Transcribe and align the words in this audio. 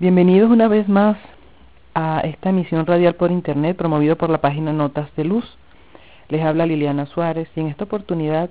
Bienvenidos 0.00 0.50
una 0.50 0.66
vez 0.66 0.88
más 0.88 1.18
a 1.94 2.20
esta 2.20 2.48
emisión 2.48 2.86
radial 2.86 3.16
por 3.16 3.30
internet 3.30 3.76
promovido 3.76 4.16
por 4.16 4.30
la 4.30 4.40
página 4.40 4.72
Notas 4.72 5.14
de 5.14 5.24
Luz. 5.24 5.44
Les 6.30 6.42
habla 6.42 6.64
Liliana 6.64 7.04
Suárez 7.04 7.50
y 7.54 7.60
en 7.60 7.66
esta 7.66 7.84
oportunidad 7.84 8.48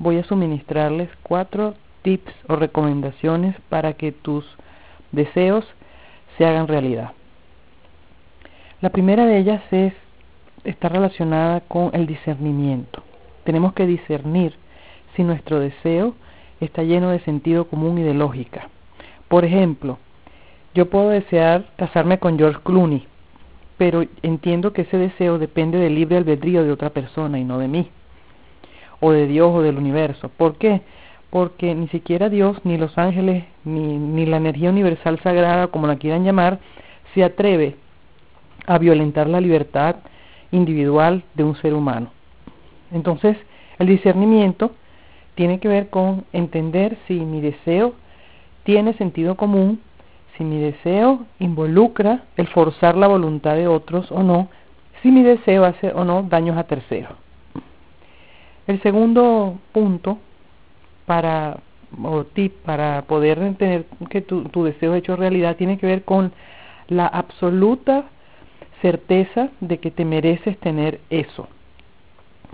voy 0.00 0.18
a 0.18 0.24
suministrarles 0.24 1.08
cuatro 1.22 1.74
tips 2.02 2.32
o 2.48 2.56
recomendaciones 2.56 3.54
para 3.68 3.92
que 3.92 4.10
tus 4.10 4.44
deseos 5.12 5.64
se 6.36 6.46
hagan 6.46 6.66
realidad. 6.66 7.12
La 8.80 8.90
primera 8.90 9.24
de 9.24 9.38
ellas 9.38 9.62
es 9.70 9.94
está 10.64 10.88
relacionada 10.88 11.60
con 11.60 11.90
el 11.92 12.08
discernimiento. 12.08 13.04
Tenemos 13.44 13.72
que 13.74 13.86
discernir 13.86 14.56
si 15.14 15.22
nuestro 15.22 15.60
deseo 15.60 16.16
está 16.60 16.82
lleno 16.82 17.10
de 17.10 17.20
sentido 17.20 17.68
común 17.68 17.98
y 17.98 18.02
de 18.02 18.14
lógica. 18.14 18.68
Por 19.28 19.44
ejemplo, 19.44 20.00
yo 20.74 20.88
puedo 20.88 21.10
desear 21.10 21.66
casarme 21.76 22.18
con 22.18 22.38
George 22.38 22.60
Clooney, 22.64 23.06
pero 23.76 24.04
entiendo 24.22 24.72
que 24.72 24.82
ese 24.82 24.96
deseo 24.96 25.38
depende 25.38 25.78
del 25.78 25.94
libre 25.94 26.16
albedrío 26.16 26.64
de 26.64 26.72
otra 26.72 26.90
persona 26.90 27.38
y 27.38 27.44
no 27.44 27.58
de 27.58 27.68
mí, 27.68 27.90
o 29.00 29.12
de 29.12 29.26
Dios 29.26 29.50
o 29.54 29.62
del 29.62 29.76
universo. 29.76 30.28
¿Por 30.30 30.56
qué? 30.56 30.82
Porque 31.30 31.74
ni 31.74 31.88
siquiera 31.88 32.28
Dios, 32.28 32.58
ni 32.64 32.78
los 32.78 32.96
ángeles, 32.96 33.44
ni, 33.64 33.98
ni 33.98 34.26
la 34.26 34.36
energía 34.36 34.70
universal 34.70 35.18
sagrada, 35.22 35.68
como 35.68 35.86
la 35.86 35.96
quieran 35.96 36.24
llamar, 36.24 36.58
se 37.14 37.24
atreve 37.24 37.76
a 38.66 38.78
violentar 38.78 39.28
la 39.28 39.40
libertad 39.40 39.96
individual 40.50 41.24
de 41.34 41.44
un 41.44 41.56
ser 41.56 41.74
humano. 41.74 42.12
Entonces, 42.92 43.36
el 43.78 43.86
discernimiento 43.86 44.72
tiene 45.34 45.58
que 45.58 45.68
ver 45.68 45.88
con 45.88 46.24
entender 46.32 46.96
si 47.08 47.14
mi 47.14 47.40
deseo 47.40 47.94
tiene 48.64 48.92
sentido 48.94 49.36
común 49.36 49.80
si 50.36 50.44
mi 50.44 50.60
deseo 50.60 51.26
involucra 51.38 52.22
el 52.36 52.46
forzar 52.48 52.96
la 52.96 53.06
voluntad 53.06 53.54
de 53.54 53.68
otros 53.68 54.10
o 54.10 54.22
no, 54.22 54.48
si 55.02 55.10
mi 55.10 55.22
deseo 55.22 55.64
hace 55.64 55.92
o 55.92 56.04
no 56.04 56.22
daños 56.22 56.56
a 56.56 56.64
terceros. 56.64 57.12
El 58.66 58.80
segundo 58.82 59.58
punto 59.72 60.18
para 61.06 61.58
o 62.02 62.24
para 62.64 63.02
poder 63.02 63.54
tener 63.56 63.84
que 64.08 64.22
tu, 64.22 64.44
tu 64.44 64.64
deseo 64.64 64.94
hecho 64.94 65.16
realidad 65.16 65.56
tiene 65.56 65.76
que 65.76 65.86
ver 65.86 66.04
con 66.04 66.32
la 66.88 67.06
absoluta 67.06 68.04
certeza 68.80 69.50
de 69.60 69.78
que 69.78 69.90
te 69.90 70.04
mereces 70.04 70.58
tener 70.58 71.00
eso. 71.10 71.48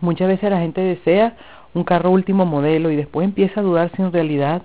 Muchas 0.01 0.29
veces 0.29 0.51
la 0.51 0.61
gente 0.61 0.81
desea 0.81 1.37
un 1.75 1.85
carro 1.85 2.11
último 2.11 2.47
modelo 2.47 2.91
y 2.91 2.97
después 2.97 3.25
empieza 3.25 3.61
a 3.61 3.63
dudar 3.63 3.91
si 3.95 4.03
en 4.03 4.13
realidad 4.13 4.63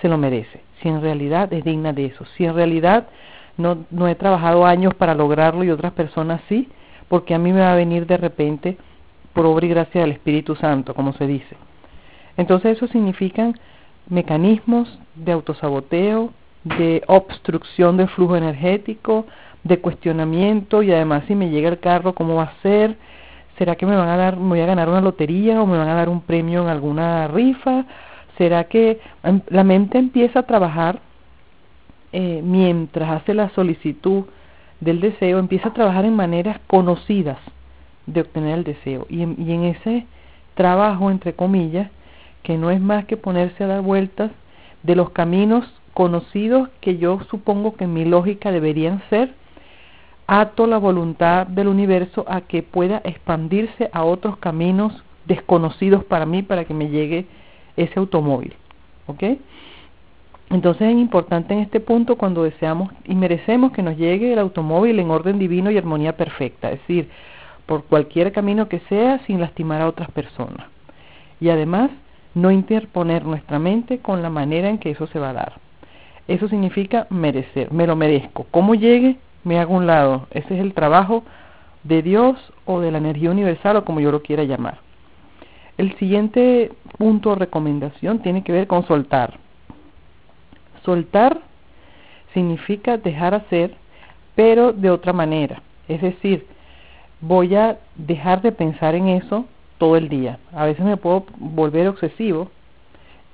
se 0.00 0.08
lo 0.08 0.18
merece 0.18 0.66
si 0.80 0.88
en 0.88 1.00
realidad 1.00 1.52
es 1.52 1.64
digna 1.64 1.92
de 1.92 2.06
eso, 2.06 2.24
si 2.36 2.44
en 2.44 2.54
realidad 2.54 3.06
no, 3.56 3.84
no 3.90 4.08
he 4.08 4.14
trabajado 4.14 4.66
años 4.66 4.94
para 4.94 5.14
lograrlo 5.14 5.64
y 5.64 5.70
otras 5.70 5.92
personas 5.92 6.40
sí, 6.48 6.68
porque 7.08 7.34
a 7.34 7.38
mí 7.38 7.52
me 7.52 7.60
va 7.60 7.72
a 7.72 7.76
venir 7.76 8.06
de 8.06 8.16
repente 8.16 8.76
por 9.32 9.46
obra 9.46 9.66
y 9.66 9.70
gracia 9.70 10.00
del 10.00 10.12
Espíritu 10.12 10.56
Santo, 10.56 10.94
como 10.94 11.12
se 11.14 11.26
dice. 11.26 11.56
Entonces 12.36 12.76
eso 12.76 12.86
significan 12.88 13.58
mecanismos 14.08 14.98
de 15.14 15.32
autosaboteo, 15.32 16.30
de 16.64 17.02
obstrucción 17.06 17.96
del 17.96 18.08
flujo 18.08 18.36
energético, 18.36 19.26
de 19.62 19.80
cuestionamiento 19.80 20.82
y 20.82 20.92
además 20.92 21.24
si 21.26 21.34
me 21.34 21.50
llega 21.50 21.68
el 21.68 21.80
carro, 21.80 22.14
¿cómo 22.14 22.36
va 22.36 22.44
a 22.44 22.62
ser? 22.62 22.96
¿Será 23.58 23.76
que 23.76 23.86
me 23.86 23.96
van 23.96 24.08
a 24.08 24.16
dar, 24.16 24.36
me 24.36 24.48
voy 24.48 24.60
a 24.60 24.66
ganar 24.66 24.88
una 24.88 25.00
lotería 25.00 25.62
o 25.62 25.66
me 25.66 25.78
van 25.78 25.88
a 25.88 25.94
dar 25.94 26.08
un 26.08 26.20
premio 26.20 26.62
en 26.62 26.68
alguna 26.68 27.26
rifa? 27.28 27.84
¿Será 28.38 28.64
que 28.64 29.00
em, 29.22 29.40
la 29.48 29.64
mente 29.64 29.98
empieza 29.98 30.40
a 30.40 30.46
trabajar 30.46 31.00
eh, 32.12 32.40
mientras 32.44 33.10
hace 33.10 33.34
la 33.34 33.50
solicitud 33.50 34.24
del 34.80 35.00
deseo, 35.00 35.38
empieza 35.38 35.68
a 35.68 35.74
trabajar 35.74 36.04
en 36.04 36.14
maneras 36.14 36.60
conocidas 36.66 37.38
de 38.06 38.20
obtener 38.20 38.58
el 38.58 38.64
deseo? 38.64 39.06
Y 39.08 39.22
en, 39.22 39.36
y 39.38 39.52
en 39.52 39.64
ese 39.64 40.06
trabajo, 40.54 41.10
entre 41.10 41.34
comillas, 41.34 41.90
que 42.42 42.58
no 42.58 42.70
es 42.70 42.80
más 42.80 43.06
que 43.06 43.16
ponerse 43.16 43.64
a 43.64 43.68
dar 43.68 43.82
vueltas 43.82 44.30
de 44.82 44.94
los 44.94 45.10
caminos 45.10 45.64
conocidos 45.94 46.68
que 46.80 46.98
yo 46.98 47.20
supongo 47.30 47.74
que 47.74 47.84
en 47.84 47.94
mi 47.94 48.04
lógica 48.04 48.52
deberían 48.52 49.02
ser, 49.08 49.34
ato 50.26 50.66
la 50.66 50.78
voluntad 50.78 51.46
del 51.46 51.68
universo 51.68 52.24
a 52.28 52.42
que 52.42 52.62
pueda 52.62 53.00
expandirse 53.04 53.88
a 53.92 54.04
otros 54.04 54.36
caminos 54.36 54.92
desconocidos 55.24 56.04
para 56.04 56.26
mí 56.26 56.42
para 56.42 56.64
que 56.64 56.74
me 56.74 56.88
llegue 56.88 57.26
ese 57.76 57.98
automóvil. 57.98 58.54
¿Ok? 59.06 59.22
Entonces 60.50 60.88
es 60.88 60.96
importante 60.96 61.54
en 61.54 61.60
este 61.60 61.80
punto 61.80 62.16
cuando 62.16 62.44
deseamos 62.44 62.90
y 63.04 63.14
merecemos 63.14 63.72
que 63.72 63.82
nos 63.82 63.96
llegue 63.96 64.32
el 64.32 64.38
automóvil 64.38 64.98
en 65.00 65.10
orden 65.10 65.38
divino 65.38 65.70
y 65.70 65.78
armonía 65.78 66.16
perfecta, 66.16 66.70
es 66.70 66.80
decir, 66.80 67.08
por 67.66 67.84
cualquier 67.84 68.32
camino 68.32 68.68
que 68.68 68.78
sea 68.88 69.18
sin 69.26 69.40
lastimar 69.40 69.82
a 69.82 69.88
otras 69.88 70.10
personas. 70.12 70.68
Y 71.40 71.48
además, 71.48 71.90
no 72.34 72.50
interponer 72.50 73.24
nuestra 73.24 73.58
mente 73.58 73.98
con 73.98 74.22
la 74.22 74.30
manera 74.30 74.68
en 74.68 74.78
que 74.78 74.90
eso 74.90 75.06
se 75.08 75.18
va 75.18 75.30
a 75.30 75.34
dar. 75.34 75.52
Eso 76.28 76.48
significa 76.48 77.06
merecer, 77.10 77.72
me 77.72 77.86
lo 77.86 77.96
merezco. 77.96 78.46
¿Cómo 78.50 78.74
llegue? 78.74 79.16
Me 79.42 79.58
hago 79.58 79.74
un 79.74 79.86
lado. 79.86 80.26
Ese 80.30 80.54
es 80.54 80.60
el 80.60 80.74
trabajo 80.74 81.24
de 81.82 82.02
Dios 82.02 82.36
o 82.64 82.80
de 82.80 82.90
la 82.90 82.98
energía 82.98 83.30
universal 83.30 83.76
o 83.76 83.84
como 83.84 84.00
yo 84.00 84.10
lo 84.10 84.22
quiera 84.22 84.44
llamar. 84.44 84.78
El 85.78 85.96
siguiente 85.98 86.72
punto 86.96 87.30
o 87.30 87.34
recomendación 87.34 88.20
tiene 88.20 88.42
que 88.42 88.52
ver 88.52 88.66
con 88.66 88.86
soltar. 88.86 89.38
Soltar 90.84 91.40
significa 92.32 92.96
dejar 92.96 93.34
hacer, 93.34 93.74
pero 94.34 94.72
de 94.72 94.90
otra 94.90 95.12
manera. 95.12 95.62
Es 95.88 96.02
decir, 96.02 96.46
voy 97.20 97.54
a 97.54 97.78
dejar 97.94 98.42
de 98.42 98.52
pensar 98.52 98.94
en 98.94 99.08
eso 99.08 99.46
todo 99.78 99.96
el 99.96 100.08
día. 100.08 100.38
A 100.52 100.64
veces 100.64 100.84
me 100.84 100.96
puedo 100.96 101.26
volver 101.38 101.88
obsesivo. 101.88 102.50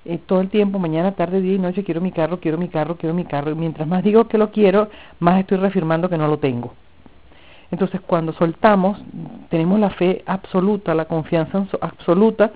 Eh, 0.05 0.19
todo 0.19 0.41
el 0.41 0.49
tiempo, 0.49 0.79
mañana, 0.79 1.13
tarde, 1.13 1.41
día 1.41 1.55
y 1.55 1.59
noche, 1.59 1.85
quiero 1.85 2.01
mi 2.01 2.11
carro, 2.11 2.41
quiero 2.41 2.59
mi 2.59 2.69
carro, 2.69 2.97
quiero 2.97 3.15
mi 3.15 3.25
carro. 3.25 3.53
Y 3.53 3.55
mientras 3.55 3.87
más 3.87 4.03
digo 4.03 4.27
que 4.27 4.39
lo 4.39 4.51
quiero, 4.51 4.89
más 5.21 5.39
estoy 5.39 5.59
reafirmando 5.59 6.09
que 6.09 6.19
no 6.19 6.27
lo 6.27 6.39
tengo. 6.39 6.75
Entonces, 7.71 8.01
cuando 8.01 8.33
soltamos, 8.33 9.01
tenemos 9.49 9.79
la 9.79 9.91
fe 9.91 10.23
absoluta, 10.27 10.95
la 10.95 11.07
confianza 11.07 11.67
absoluta 11.81 12.53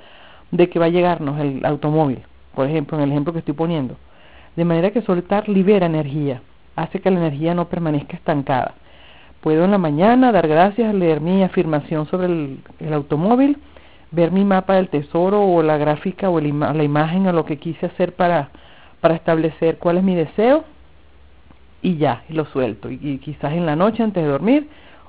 de 0.50 0.68
que 0.68 0.78
va 0.78 0.86
a 0.86 0.90
llegarnos 0.90 1.40
el 1.40 1.64
automóvil, 1.64 2.22
por 2.54 2.66
ejemplo, 2.66 2.96
en 2.96 3.04
el 3.04 3.10
ejemplo 3.10 3.32
que 3.32 3.40
estoy 3.40 3.54
poniendo. 3.54 3.96
De 4.56 4.64
manera 4.64 4.90
que 4.90 5.02
soltar 5.02 5.48
libera 5.48 5.86
energía, 5.86 6.42
hace 6.76 7.00
que 7.00 7.10
la 7.10 7.18
energía 7.18 7.54
no 7.54 7.68
permanezca 7.68 8.16
estancada. 8.16 8.74
Puedo 9.40 9.64
en 9.64 9.70
la 9.70 9.78
mañana 9.78 10.32
dar 10.32 10.48
gracias, 10.48 10.94
leer 10.94 11.20
mi 11.20 11.42
afirmación 11.42 12.06
sobre 12.06 12.26
el, 12.26 12.92
automóvil, 12.92 13.58
ver 14.10 14.30
mi 14.30 14.44
mapa 14.44 14.74
del 14.74 14.88
tesoro 14.88 15.42
o 15.42 15.62
la 15.62 15.76
gráfica 15.76 16.30
o 16.30 16.40
la 16.40 16.84
imagen 16.84 17.26
o 17.26 17.32
lo 17.32 17.44
que 17.44 17.58
quise 17.58 17.86
hacer 17.86 18.14
para, 18.14 18.48
para 19.00 19.14
establecer 19.14 19.78
cuál 19.78 19.98
es 19.98 20.04
mi 20.04 20.14
deseo 20.14 20.64
y 21.82 21.96
ya, 21.96 22.24
y 22.28 22.32
lo 22.32 22.46
suelto. 22.46 22.90
y 22.90 23.18
quizás 23.18 23.52
en 23.52 23.66
la 23.66 23.76
noche 23.76 24.02
antes 24.02 24.22
de 24.24 24.28
dormir 24.28 24.68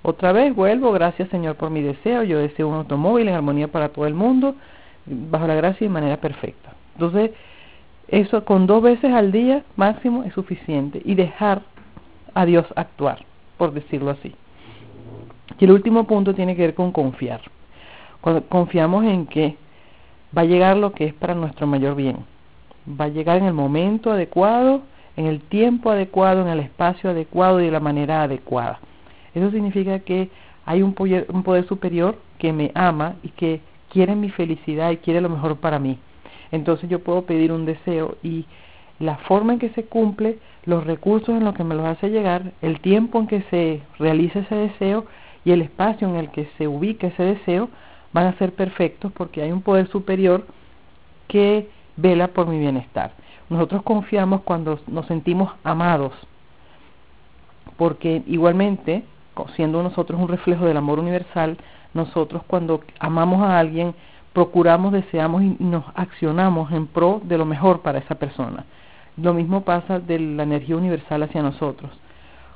otra 0.10 0.32
vez 0.32 0.56
vuelvo, 0.56 0.94
gracias 0.94 1.28
Señor 1.30 1.56
por 1.56 1.70
mi 1.70 1.82
deseo, 1.82 2.24
yo 2.24 2.40
deseo 2.40 2.70
un 2.70 2.76
automóvil 2.76 3.28
en 3.28 3.36
armonía 3.36 3.68
para 3.68 3.90
todo 3.90 4.08
el 4.08 4.14
mundo, 4.14 4.56
bajo 5.08 5.48
la 5.48 5.56
gracia 5.56 5.88
de 5.88 5.94
manera 5.94 6.18
perfecta. 6.18 6.74
Entonces, 6.94 7.32
eso 8.08 8.46
con 8.46 8.68
dos 8.68 8.82
veces 8.82 9.14
al 9.14 9.32
día 9.32 9.64
máximo 9.76 10.24
es 10.24 10.34
suficiente 10.34 11.02
y 11.04 11.16
dejar 11.16 11.62
a 12.34 12.46
Dios 12.46 12.66
actuar, 12.76 13.26
por 13.58 13.74
decirlo 13.74 14.12
así. 14.12 14.36
Y 15.60 15.66
el 15.66 15.72
último 15.72 16.06
punto 16.06 16.36
tiene 16.36 16.56
que 16.56 16.62
ver 16.62 16.74
con 16.74 16.92
confiar. 16.92 17.42
Confiamos 18.50 19.06
en 19.06 19.26
que 19.26 19.56
va 20.38 20.42
a 20.44 20.46
llegar 20.46 20.78
lo 20.78 20.92
que 20.92 21.06
es 21.06 21.14
para 21.14 21.34
nuestro 21.36 21.68
mayor 21.68 21.96
bien. 21.96 22.18
Va 22.90 23.06
a 23.06 23.10
llegar 23.10 23.38
en 23.38 23.46
el 23.46 23.54
momento 23.54 24.12
adecuado, 24.12 24.82
en 25.16 25.26
el 25.26 25.42
tiempo 25.42 25.90
adecuado, 25.90 26.42
en 26.42 26.48
el 26.48 26.60
espacio 26.60 27.10
adecuado 27.10 27.60
y 27.60 27.66
de 27.66 27.72
la 27.72 27.80
manera 27.80 28.24
adecuada. 28.24 28.80
Eso 29.34 29.52
significa 29.52 30.00
que 30.00 30.30
hay 30.66 30.82
un 30.82 30.94
poder 30.94 31.68
superior 31.68 32.18
que 32.38 32.54
me 32.54 32.72
ama 32.76 33.16
y 33.24 33.30
que 33.30 33.62
quiere 33.98 34.16
mi 34.16 34.30
felicidad 34.30 34.92
y 34.92 34.98
quiere 34.98 35.22
lo 35.22 35.30
mejor 35.30 35.58
para 35.58 35.80
mí. 35.80 35.98
Entonces 36.52 36.88
yo 36.88 37.00
puedo 37.00 37.24
pedir 37.24 37.52
un 37.52 37.66
deseo 37.66 38.16
y 38.22 38.46
la 39.00 39.16
forma 39.18 39.54
en 39.54 39.60
que 39.60 39.72
se 39.72 39.86
cumple 39.86 40.38
los 40.66 40.86
recursos 40.86 41.30
en 41.30 41.44
los 41.44 41.56
que 41.56 41.64
me 41.64 41.74
los 41.74 41.88
hace 41.88 42.12
llegar, 42.12 42.52
el 42.62 42.80
tiempo 42.80 43.18
en 43.18 43.26
que 43.26 43.42
se 43.50 43.82
realiza 43.98 44.38
ese 44.38 44.54
deseo 44.54 45.08
y 45.44 45.52
el 45.52 45.64
espacio 45.64 46.08
en 46.08 46.16
el 46.16 46.30
que 46.30 46.48
se 46.60 46.68
ubica 46.68 47.08
ese 47.08 47.24
deseo 47.24 47.70
van 48.14 48.28
a 48.28 48.38
ser 48.38 48.54
perfectos 48.54 49.12
porque 49.14 49.42
hay 49.42 49.52
un 49.52 49.64
poder 49.64 49.88
superior 49.88 50.46
que 51.28 51.68
vela 51.96 52.28
por 52.28 52.46
mi 52.46 52.60
bienestar. 52.60 53.14
Nosotros 53.50 53.82
confiamos 53.82 54.42
cuando 54.44 54.80
nos 54.86 55.08
sentimos 55.08 55.52
amados, 55.64 56.14
porque 57.78 58.22
igualmente, 58.28 59.04
siendo 59.56 59.82
nosotros 59.82 60.22
un 60.22 60.28
reflejo 60.28 60.66
del 60.66 60.78
amor 60.78 61.00
universal, 61.00 61.58
nosotros 61.98 62.42
cuando 62.48 62.82
amamos 63.00 63.42
a 63.42 63.60
alguien, 63.60 63.94
procuramos, 64.32 64.94
deseamos 64.94 65.44
y 65.44 65.58
nos 65.60 65.84
accionamos 65.96 66.72
en 66.72 66.88
pro 66.88 67.22
de 67.24 67.38
lo 67.38 67.46
mejor 67.46 67.82
para 67.82 68.00
esa 68.00 68.16
persona. 68.16 68.66
Lo 69.18 69.34
mismo 69.34 69.62
pasa 69.62 70.00
de 70.00 70.20
la 70.20 70.44
energía 70.44 70.78
universal 70.78 71.24
hacia 71.24 71.42
nosotros. 71.42 71.92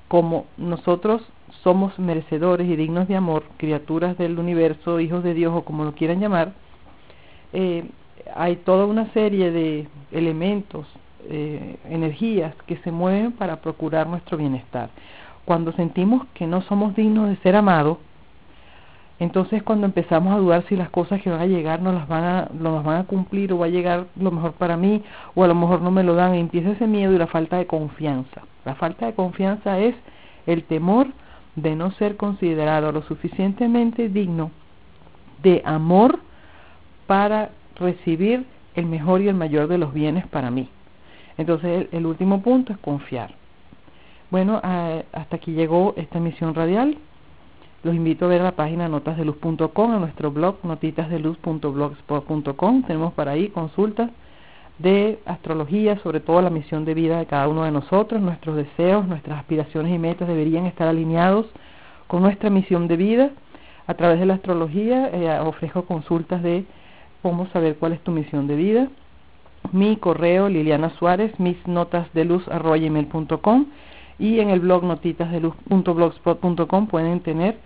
Como 0.07 0.45
nosotros 0.57 1.23
somos 1.63 1.97
merecedores 1.97 2.67
y 2.67 2.75
dignos 2.75 3.07
de 3.07 3.15
amor, 3.15 3.43
criaturas 3.57 4.17
del 4.17 4.37
universo, 4.37 4.99
hijos 4.99 5.23
de 5.23 5.33
Dios 5.33 5.53
o 5.55 5.63
como 5.63 5.83
lo 5.83 5.93
quieran 5.93 6.19
llamar, 6.19 6.53
eh, 7.53 7.85
hay 8.35 8.57
toda 8.57 8.85
una 8.85 9.11
serie 9.13 9.51
de 9.51 9.87
elementos, 10.11 10.85
eh, 11.29 11.77
energías 11.89 12.53
que 12.67 12.77
se 12.77 12.91
mueven 12.91 13.31
para 13.31 13.61
procurar 13.61 14.07
nuestro 14.07 14.37
bienestar. 14.37 14.89
Cuando 15.45 15.71
sentimos 15.73 16.27
que 16.35 16.45
no 16.45 16.61
somos 16.61 16.95
dignos 16.95 17.29
de 17.29 17.37
ser 17.37 17.55
amados, 17.55 17.97
entonces 19.21 19.61
cuando 19.61 19.85
empezamos 19.85 20.33
a 20.33 20.37
dudar 20.39 20.65
si 20.67 20.75
las 20.75 20.89
cosas 20.89 21.21
que 21.21 21.29
van 21.29 21.41
a 21.41 21.45
llegar 21.45 21.79
no 21.79 21.91
las 21.91 22.07
van 22.07 22.23
a, 22.23 22.47
no 22.51 22.73
las 22.73 22.83
van 22.83 23.01
a 23.01 23.03
cumplir 23.03 23.53
o 23.53 23.59
va 23.59 23.67
a 23.67 23.69
llegar 23.69 24.07
lo 24.19 24.31
mejor 24.31 24.53
para 24.53 24.77
mí 24.77 25.03
o 25.35 25.43
a 25.43 25.47
lo 25.47 25.53
mejor 25.53 25.79
no 25.83 25.91
me 25.91 26.01
lo 26.01 26.15
dan, 26.15 26.33
empieza 26.33 26.71
ese 26.71 26.87
miedo 26.87 27.13
y 27.13 27.19
la 27.19 27.27
falta 27.27 27.57
de 27.57 27.67
confianza. 27.67 28.41
La 28.65 28.73
falta 28.73 29.05
de 29.05 29.13
confianza 29.13 29.77
es 29.77 29.93
el 30.47 30.63
temor 30.63 31.05
de 31.55 31.75
no 31.75 31.91
ser 31.91 32.17
considerado 32.17 32.91
lo 32.91 33.03
suficientemente 33.03 34.09
digno 34.09 34.49
de 35.43 35.61
amor 35.65 36.17
para 37.05 37.51
recibir 37.75 38.47
el 38.73 38.87
mejor 38.87 39.21
y 39.21 39.27
el 39.27 39.35
mayor 39.35 39.67
de 39.67 39.77
los 39.77 39.93
bienes 39.93 40.25
para 40.25 40.49
mí. 40.49 40.67
Entonces 41.37 41.89
el, 41.91 42.07
último 42.07 42.41
punto 42.41 42.73
es 42.73 42.79
confiar. 42.79 43.35
Bueno, 44.31 44.59
hasta 44.63 45.35
aquí 45.35 45.51
llegó 45.51 45.93
esta 45.95 46.17
emisión 46.17 46.55
radial. 46.55 46.97
Los 47.83 47.95
invito 47.95 48.25
a 48.25 48.27
ver 48.27 48.41
la 48.41 48.51
página 48.51 48.87
notasdeluz.com, 48.87 49.95
en 49.95 50.01
nuestro 50.01 50.29
blog 50.29 50.57
notitasdeluz.blogspot.com. 50.63 52.83
Tenemos 52.83 53.13
para 53.13 53.31
ahí 53.31 53.49
consultas 53.49 54.11
de 54.77 55.17
astrología, 55.25 55.97
sobre 55.99 56.19
todo 56.19 56.43
la 56.43 56.51
misión 56.51 56.85
de 56.85 56.93
vida 56.93 57.17
de 57.17 57.25
cada 57.25 57.47
uno 57.47 57.63
de 57.63 57.71
nosotros. 57.71 58.21
Nuestros 58.21 58.55
deseos, 58.55 59.07
nuestras 59.07 59.39
aspiraciones 59.39 59.95
y 59.95 59.97
metas 59.97 60.27
deberían 60.27 60.67
estar 60.67 60.87
alineados 60.87 61.47
con 62.05 62.21
nuestra 62.21 62.51
misión 62.51 62.87
de 62.87 62.97
vida. 62.97 63.31
A 63.87 63.95
través 63.95 64.19
de 64.19 64.27
la 64.27 64.35
astrología 64.35 65.09
eh, 65.11 65.39
ofrezco 65.39 65.85
consultas 65.85 66.43
de 66.43 66.65
cómo 67.23 67.47
saber 67.47 67.77
cuál 67.77 67.93
es 67.93 68.01
tu 68.01 68.11
misión 68.11 68.45
de 68.45 68.57
vida. 68.57 68.89
Mi 69.71 69.97
correo 69.97 70.49
Liliana 70.49 70.91
Suárez, 70.99 71.31
mis 71.39 71.57
notas 71.65 72.13
de 72.13 72.25
luz 72.25 72.47
y 74.21 74.39
en 74.39 74.49
el 74.51 74.59
blog 74.59 74.83
notitasdeluz.blogspot.com 74.83 76.87
pueden 76.87 77.21
tener 77.21 77.57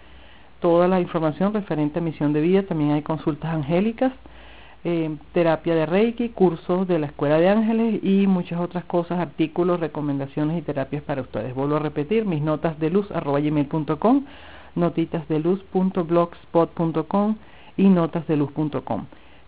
toda 0.62 0.88
la 0.88 1.02
información 1.02 1.54
referente 1.54 2.00
a 2.00 2.02
misión 2.02 2.32
de 2.32 2.40
vida. 2.40 2.64
También 2.64 2.92
hay 2.92 3.02
consultas 3.02 3.54
angélicas, 3.54 4.14
eh, 4.86 5.18
terapia 5.34 5.76
de 5.76 5.86
Reiki, 5.86 6.30
cursos 6.30 6.88
de 6.88 6.98
la 6.98 7.08
Escuela 7.08 7.40
de 7.40 7.50
Ángeles 7.50 8.02
y 8.02 8.26
muchas 8.26 8.62
otras 8.62 8.86
cosas, 8.86 9.20
artículos, 9.20 9.82
recomendaciones 9.82 10.58
y 10.58 10.62
terapias 10.62 11.04
para 11.04 11.24
ustedes. 11.24 11.54
Vuelvo 11.54 11.76
a 11.76 11.80
repetir, 11.80 12.24
mis 12.26 12.42
notas 12.42 12.80
de 12.80 12.90
luz 12.90 13.12
arroba 13.12 13.42
notitas 14.76 15.28
de 15.28 15.40
luz.blogspot.com 15.40 17.36
y 17.76 17.90
notasdeluz.com. 17.90 19.08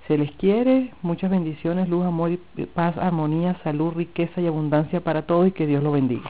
Se 0.10 0.18
les 0.18 0.32
quiere, 0.32 0.92
muchas 1.02 1.32
bendiciones, 1.32 1.88
luz, 1.88 2.06
amor, 2.06 2.32
y 2.32 2.38
paz, 2.66 2.98
armonía, 2.98 3.56
salud, 3.64 3.94
riqueza 3.94 4.42
y 4.42 4.48
abundancia 4.48 5.00
para 5.00 5.22
todos 5.22 5.48
y 5.48 5.52
que 5.52 5.68
Dios 5.68 5.82
lo 5.82 5.94
bendiga. 5.94 6.30